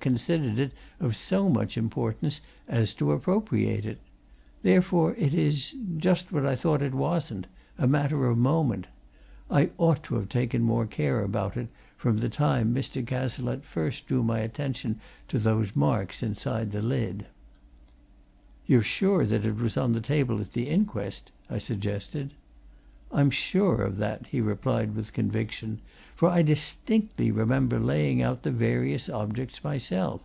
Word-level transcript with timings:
considered 0.00 0.58
it 0.58 0.72
of 0.98 1.14
so 1.14 1.48
much 1.48 1.78
importance 1.78 2.40
as 2.66 2.92
to 2.92 3.12
appropriate 3.12 3.86
it. 3.86 4.00
Therefore, 4.60 5.14
it 5.14 5.32
is 5.32 5.76
just 5.96 6.32
what 6.32 6.44
I 6.44 6.56
thought 6.56 6.82
it 6.82 6.92
wasn't 6.94 7.46
a 7.78 7.86
matter 7.86 8.26
of 8.26 8.36
moment. 8.36 8.88
I 9.48 9.70
ought 9.78 10.02
to 10.04 10.16
have 10.16 10.28
taken 10.28 10.62
more 10.64 10.84
care 10.84 11.22
about 11.22 11.56
it, 11.56 11.68
from 11.96 12.18
the 12.18 12.28
time 12.28 12.74
Mr. 12.74 13.06
Cazalette 13.06 13.64
first 13.64 14.08
drew 14.08 14.24
my 14.24 14.40
attention 14.40 14.98
to 15.28 15.38
those 15.38 15.76
marks 15.76 16.24
inside 16.24 16.72
the 16.72 16.82
lid." 16.82 17.26
"You're 18.66 18.82
sure 18.82 19.24
that 19.24 19.46
it 19.46 19.54
was 19.54 19.76
on 19.76 19.92
the 19.92 20.00
table 20.00 20.40
at 20.40 20.54
the 20.54 20.68
inquest?" 20.68 21.30
I 21.48 21.58
suggested. 21.58 22.34
"I'm 23.12 23.30
sure 23.30 23.82
of 23.82 23.98
that," 23.98 24.26
he 24.26 24.40
replied 24.40 24.96
with 24.96 25.12
conviction, 25.12 25.80
"for 26.16 26.28
I 26.28 26.42
distinctly 26.42 27.30
remember 27.30 27.78
laying 27.78 28.20
out 28.22 28.42
the 28.42 28.50
various 28.50 29.08
objects 29.08 29.62
myself. 29.62 30.20